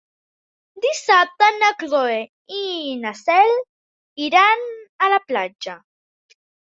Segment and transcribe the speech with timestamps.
[0.85, 2.15] Dissabte na Cloè
[2.59, 2.61] i
[3.03, 3.53] na Cel
[4.29, 4.67] iran
[5.05, 5.77] a la platja.